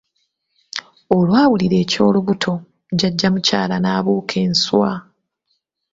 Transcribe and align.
Olwawulira 1.15 1.75
eky'olubuto, 1.83 2.53
jjajja 2.93 3.27
mukyala 3.33 3.75
n'abuuka 3.79 4.35
enswa! 4.45 4.91